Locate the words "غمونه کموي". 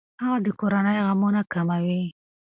1.07-2.03